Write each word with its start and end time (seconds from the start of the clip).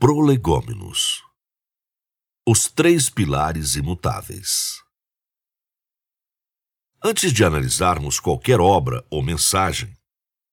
Prolegômenos 0.00 1.24
Os 2.46 2.68
três 2.68 3.10
pilares 3.10 3.74
imutáveis. 3.74 4.80
Antes 7.04 7.32
de 7.32 7.42
analisarmos 7.42 8.20
qualquer 8.20 8.60
obra 8.60 9.04
ou 9.10 9.24
mensagem, 9.24 9.92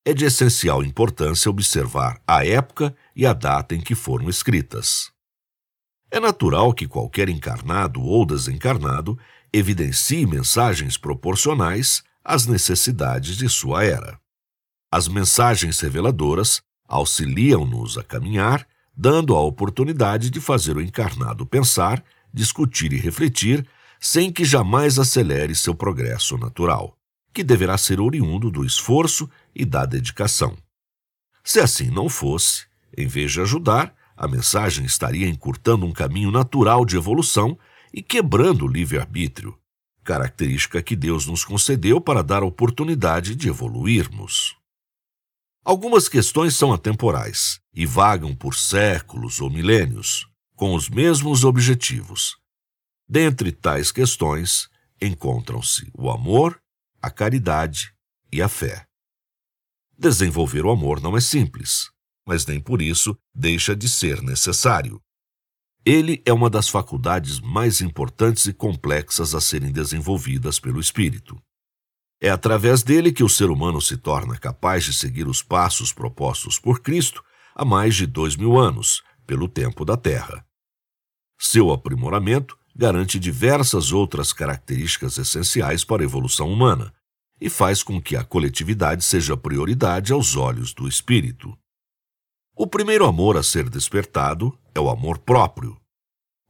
é 0.03 0.15
de 0.15 0.25
essencial 0.25 0.83
importância 0.83 1.47
observar 1.47 2.19
a 2.25 2.43
época 2.43 2.97
e 3.15 3.23
a 3.23 3.33
data 3.33 3.75
em 3.75 3.81
que 3.81 3.93
foram 3.93 4.31
escritas. 4.31 5.11
É 6.09 6.19
natural 6.19 6.73
que 6.73 6.87
qualquer 6.87 7.29
encarnado 7.29 8.01
ou 8.01 8.25
desencarnado 8.25 9.15
evidencie 9.53 10.25
mensagens 10.25 10.97
proporcionais 10.97 12.03
às 12.23 12.47
necessidades 12.47 13.37
de 13.37 13.47
sua 13.47 13.83
era. 13.83 14.19
As 14.91 15.07
mensagens 15.07 15.79
reveladoras 15.81 16.63
auxiliam-nos 16.87 17.95
a 17.95 18.03
caminhar, 18.03 18.67
dando 18.95 19.35
a 19.35 19.41
oportunidade 19.41 20.29
de 20.29 20.39
fazer 20.39 20.77
o 20.77 20.81
encarnado 20.81 21.45
pensar, 21.45 22.03
discutir 22.33 22.93
e 22.93 22.97
refletir, 22.97 23.67
sem 23.99 24.31
que 24.31 24.45
jamais 24.45 24.97
acelere 24.97 25.55
seu 25.55 25.75
progresso 25.75 26.37
natural, 26.37 26.97
que 27.33 27.43
deverá 27.43 27.77
ser 27.77 27.99
oriundo 27.99 28.49
do 28.49 28.63
esforço 28.63 29.29
e 29.53 29.65
da 29.65 29.85
dedicação. 29.85 30.55
Se 31.43 31.59
assim 31.59 31.89
não 31.89 32.07
fosse, 32.07 32.65
em 32.97 33.07
vez 33.07 33.31
de 33.31 33.41
ajudar, 33.41 33.93
a 34.15 34.27
mensagem 34.27 34.85
estaria 34.85 35.27
encurtando 35.27 35.85
um 35.85 35.91
caminho 35.91 36.31
natural 36.31 36.85
de 36.85 36.95
evolução 36.95 37.57
e 37.93 38.01
quebrando 38.01 38.65
o 38.65 38.67
livre-arbítrio, 38.67 39.57
característica 40.03 40.81
que 40.81 40.95
Deus 40.95 41.25
nos 41.25 41.43
concedeu 41.43 41.99
para 41.99 42.23
dar 42.23 42.43
a 42.43 42.45
oportunidade 42.45 43.35
de 43.35 43.49
evoluirmos. 43.49 44.55
Algumas 45.63 46.07
questões 46.07 46.55
são 46.55 46.71
atemporais 46.71 47.59
e 47.75 47.85
vagam 47.85 48.33
por 48.33 48.55
séculos 48.55 49.41
ou 49.41 49.49
milênios, 49.49 50.25
com 50.55 50.73
os 50.73 50.89
mesmos 50.89 51.43
objetivos. 51.43 52.37
Dentre 53.07 53.51
tais 53.51 53.91
questões 53.91 54.69
encontram-se 55.01 55.91
o 55.93 56.09
amor, 56.09 56.59
a 57.01 57.11
caridade 57.11 57.93
e 58.31 58.41
a 58.41 58.47
fé. 58.47 58.85
Desenvolver 59.97 60.65
o 60.65 60.71
amor 60.71 61.01
não 61.01 61.15
é 61.17 61.21
simples, 61.21 61.89
mas 62.25 62.45
nem 62.45 62.59
por 62.59 62.81
isso 62.81 63.17
deixa 63.33 63.75
de 63.75 63.89
ser 63.89 64.21
necessário. 64.21 65.01
Ele 65.85 66.21
é 66.25 66.33
uma 66.33 66.49
das 66.49 66.67
faculdades 66.67 67.39
mais 67.39 67.79
importantes 67.79 68.45
e 68.47 68.53
complexas 68.53 69.35
a 69.35 69.41
serem 69.41 69.71
desenvolvidas 69.71 70.59
pelo 70.59 70.79
espírito. 70.79 71.39
É 72.19 72.29
através 72.29 72.81
dele 72.81 73.11
que 73.11 73.23
o 73.23 73.29
ser 73.29 73.51
humano 73.51 73.79
se 73.79 73.97
torna 73.97 74.37
capaz 74.39 74.85
de 74.85 74.93
seguir 74.93 75.27
os 75.27 75.43
passos 75.43 75.93
propostos 75.93 76.57
por 76.57 76.81
Cristo 76.81 77.23
há 77.55 77.63
mais 77.63 77.95
de 77.95 78.05
dois 78.05 78.35
mil 78.35 78.59
anos, 78.59 79.01
pelo 79.25 79.47
tempo 79.47 79.85
da 79.85 79.95
Terra. 79.95 80.45
Seu 81.39 81.71
aprimoramento 81.71 82.57
garante 82.75 83.17
diversas 83.17 83.93
outras 83.93 84.33
características 84.33 85.17
essenciais 85.17 85.85
para 85.85 86.03
a 86.03 86.05
evolução 86.05 86.51
humana 86.51 86.93
e 87.39 87.49
faz 87.49 87.81
com 87.81 88.01
que 88.01 88.15
a 88.15 88.23
coletividade 88.23 89.03
seja 89.03 89.37
prioridade 89.37 90.11
aos 90.11 90.35
olhos 90.35 90.73
do 90.73 90.87
espírito. 90.87 91.57
O 92.55 92.67
primeiro 92.67 93.05
amor 93.05 93.37
a 93.37 93.43
ser 93.43 93.69
despertado 93.69 94.57
é 94.73 94.79
o 94.79 94.89
amor 94.89 95.19
próprio. 95.19 95.77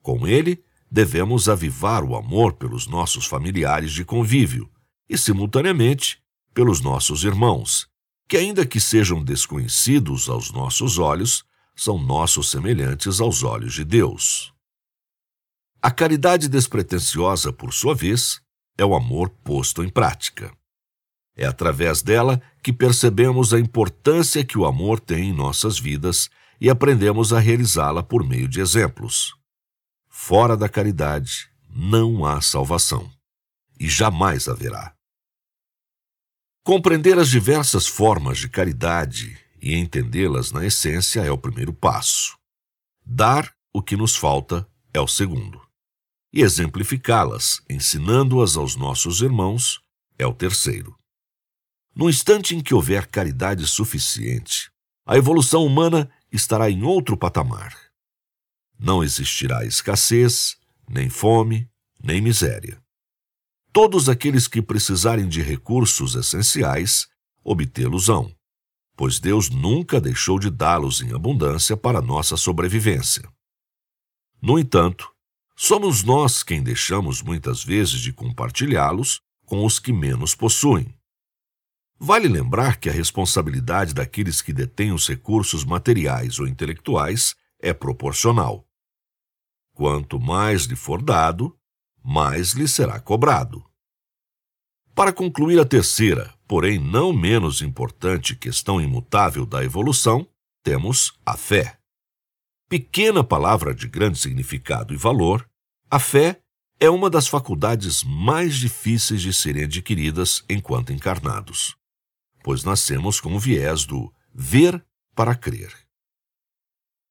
Com 0.02 0.28
ele, 0.28 0.64
devemos 0.90 1.50
avivar 1.50 2.03
o 2.03 2.16
amor 2.16 2.53
pelos 2.53 2.88
nossos 2.88 3.25
familiares 3.25 3.92
de 3.92 4.06
convívio 4.06 4.69
e, 5.09 5.17
simultaneamente, 5.17 6.19
pelos 6.53 6.80
nossos 6.80 7.23
irmãos, 7.23 7.88
que, 8.28 8.38
ainda 8.38 8.66
que 8.66 8.80
sejam 8.80 9.23
desconhecidos 9.23 10.30
aos 10.30 10.52
nossos 10.52 10.98
olhos, 10.98 11.44
são 11.76 11.98
nossos 11.98 12.50
semelhantes 12.50 13.20
aos 13.20 13.44
olhos 13.44 13.73
de 13.73 13.84
Deus. 13.84 14.54
A 15.81 15.92
caridade 15.92 16.48
despretensiosa, 16.48 17.53
por 17.53 17.73
sua 17.73 17.94
vez, 17.94 18.42
é 18.78 18.84
o 18.84 18.96
amor 18.96 19.30
posto 19.30 19.84
em 19.84 19.90
prática. 19.90 20.52
É 21.35 21.46
através 21.46 22.02
dela 22.02 22.41
que 22.64 22.72
percebemos 22.72 23.53
a 23.53 23.59
importância 23.59 24.44
que 24.44 24.58
o 24.58 24.66
amor 24.66 25.00
tem 25.00 25.30
em 25.30 25.34
nossas 25.34 25.78
vidas 25.78 26.30
e 26.59 26.69
aprendemos 26.69 27.34
a 27.34 27.40
realizá-la 27.40 28.02
por 28.02 28.25
meio 28.25 28.47
de 28.47 28.62
exemplos. 28.62 29.34
Fora 30.08 30.56
da 30.56 30.69
caridade 30.69 31.50
não 31.69 32.25
há 32.25 32.40
salvação, 32.40 33.12
e 33.78 33.90
jamais 33.90 34.47
haverá. 34.47 34.94
Compreender 36.66 37.20
as 37.20 37.30
diversas 37.30 37.86
formas 37.86 38.40
de 38.40 38.50
caridade 38.50 39.38
e 39.62 39.76
entendê-las 39.76 40.52
na 40.52 40.66
essência 40.66 41.22
é 41.22 41.30
o 41.30 41.38
primeiro 41.38 41.72
passo. 41.72 42.36
Dar 43.06 43.53
o 43.72 43.84
que 43.84 43.96
nos 43.96 44.16
falta 44.16 44.68
é 44.92 45.00
o 45.00 45.08
segundo. 45.08 45.62
E 46.34 46.42
exemplificá-las, 46.42 47.62
ensinando-as 47.70 48.58
aos 48.58 48.76
nossos 48.76 49.22
irmãos, 49.22 49.80
é 50.18 50.26
o 50.26 50.34
terceiro. 50.34 50.98
No 51.96 52.09
instante 52.09 52.56
em 52.56 52.62
que 52.62 52.74
houver 52.74 53.06
caridade 53.06 53.68
suficiente, 53.68 54.72
a 55.06 55.16
evolução 55.16 55.64
humana 55.64 56.09
estará 56.32 56.68
em 56.68 56.82
outro 56.82 57.16
patamar. 57.16 57.78
Não 58.80 59.03
existirá 59.03 59.64
escassez, 59.68 60.58
nem 60.90 61.12
fome, 61.12 61.70
nem 62.03 62.20
miséria 62.20 62.84
todos 63.75 64.08
aqueles 64.08 64.47
que 64.47 64.62
precisarem 64.62 65.28
de 65.28 65.41
recursos 65.41 66.16
essenciais, 66.16 67.09
obtê-los-ão, 67.44 68.34
pois 68.96 69.19
Deus 69.19 69.50
nunca 69.50 70.00
deixou 70.00 70.40
de 70.40 70.50
dá-los 70.50 71.02
em 71.02 71.13
abundância 71.13 71.75
para 71.75 72.02
nossa 72.02 72.38
sobrevivência. 72.38 73.30
No 74.41 74.58
entanto, 74.58 75.12
somos 75.58 76.03
nós 76.03 76.41
quem 76.41 76.64
deixamos 76.64 77.22
muitas 77.22 77.66
vezes 77.66 78.00
de 78.00 78.14
compartilhá-los 78.14 79.19
com 79.46 79.66
os 79.66 79.78
que 79.78 79.91
menos 79.91 80.34
possuem. 80.34 80.97
Vale 82.00 82.30
lembrar 82.30 82.78
que 82.78 82.88
a 82.88 82.94
responsabilidade 82.94 83.94
daqueles 83.94 84.41
que 84.41 84.53
detêm 84.53 84.94
os 84.94 85.06
recursos 85.06 85.66
materiais 85.66 86.40
ou 86.40 86.47
intelectuais 86.47 87.35
é 87.59 87.74
proporcional. 87.74 88.66
Quanto 89.74 90.18
mais 90.18 90.64
lhe 90.64 90.78
for 90.78 91.02
dado, 91.02 91.53
mais 92.05 92.51
lhe 92.51 92.67
será 92.67 92.99
cobrado. 92.99 93.66
Para 94.93 95.11
concluir 95.11 95.59
a 95.59 95.66
terceira, 95.66 96.31
porém 96.47 96.77
não 96.77 97.11
menos 97.11 97.61
importante 97.63 98.35
questão 98.35 98.79
imutável 98.79 99.43
da 99.43 99.63
evolução, 99.63 100.27
temos 100.63 101.19
a 101.25 101.35
fé. 101.35 101.79
Pequena 102.69 103.23
palavra 103.23 103.73
de 103.73 103.88
grande 103.88 104.19
significado 104.19 104.93
e 104.93 104.97
valor, 104.97 105.49
a 105.89 105.99
fé 105.99 106.39
é 106.79 106.89
uma 106.89 107.09
das 107.09 107.27
faculdades 107.27 108.03
mais 108.03 108.55
difíceis 108.55 109.22
de 109.22 109.33
serem 109.33 109.63
adquiridas 109.63 110.43
enquanto 110.47 110.93
encarnados, 110.93 111.75
pois 112.43 112.63
nascemos 112.63 113.19
com 113.19 113.33
o 113.33 113.39
viés 113.39 113.85
do 113.85 114.13
ver 114.33 114.85
para 115.16 115.33
crer. 115.33 115.84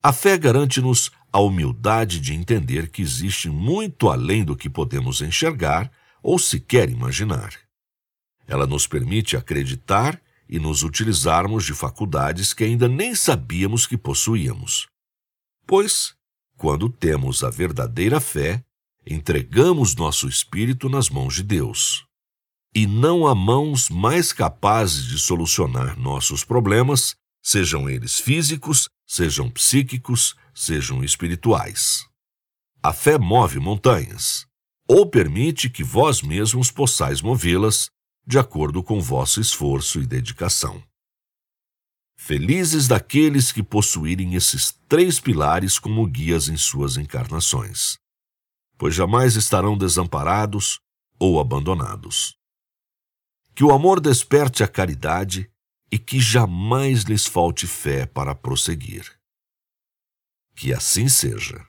A 0.05 0.13
fé 0.13 0.37
garante-nos 0.37 1.11
a 1.33 1.41
humildade 1.41 2.21
de 2.21 2.35
entender 2.35 2.91
que 2.91 3.01
existe 3.01 3.49
muito 3.49 4.11
além 4.11 4.45
do 4.45 4.55
que 4.55 4.69
podemos 4.69 5.23
enxergar 5.23 5.91
ou 6.23 6.39
sequer 6.39 6.91
imaginar. 6.91 7.59
Ela 8.47 8.67
nos 8.67 8.87
permite 8.87 9.35
acreditar 9.35 10.21
e 10.47 10.59
nos 10.59 10.83
utilizarmos 10.83 11.65
de 11.65 11.73
faculdades 11.73 12.53
que 12.53 12.65
ainda 12.65 12.87
nem 12.87 13.15
sabíamos 13.15 13.87
que 13.87 13.97
possuíamos. 13.97 14.89
Pois, 15.67 16.15
quando 16.59 16.91
temos 16.91 17.43
a 17.43 17.49
verdadeira 17.49 18.21
fé, 18.21 18.63
entregamos 19.07 19.97
nosso 19.97 20.29
espírito 20.29 20.91
nas 20.91 21.09
mãos 21.09 21.37
de 21.37 21.43
Deus. 21.43 22.05
E 22.75 22.87
não 22.87 23.27
há 23.27 23.35
mãos 23.35 23.89
mais 23.89 24.35
capazes 24.35 25.07
de 25.07 25.19
solucionar 25.19 25.99
nossos 25.99 26.45
problemas, 26.45 27.17
sejam 27.43 27.89
eles 27.89 28.21
físicos, 28.21 28.91
sejam 29.07 29.51
psíquicos, 29.51 30.35
sejam 30.55 31.03
espirituais. 31.05 32.07
A 32.83 32.93
fé 32.93 33.19
move 33.19 33.59
montanhas, 33.59 34.47
ou 34.87 35.09
permite 35.09 35.71
que 35.71 35.83
vós 35.83 36.23
mesmos 36.23 36.71
possais 36.71 37.23
movê-las 37.23 37.91
de 38.27 38.39
acordo 38.39 38.83
com 38.83 39.01
vosso 39.01 39.41
esforço 39.41 40.01
e 40.01 40.07
dedicação. 40.07 40.83
Felizes 42.17 42.89
daqueles 42.89 43.53
que 43.53 43.63
possuírem 43.63 44.35
esses 44.35 44.73
três 44.89 45.21
pilares 45.21 45.79
como 45.79 46.07
guias 46.07 46.49
em 46.49 46.57
suas 46.57 46.97
encarnações, 46.97 47.99
pois 48.79 48.95
jamais 48.95 49.37
estarão 49.37 49.77
desamparados 49.77 50.79
ou 51.19 51.39
abandonados. 51.39 52.37
Que 53.55 53.65
o 53.65 53.73
amor 53.73 54.01
desperte 54.01 54.63
a 54.63 54.69
caridade 54.69 55.51
e 55.95 55.99
que 55.99 56.19
jamais 56.19 57.05
lhes 57.05 57.25
falte 57.25 57.69
fé 57.69 58.05
para 58.05 58.35
prosseguir. 58.35 59.17
Que 60.57 60.75
assim 60.75 61.09
seja. 61.09 61.65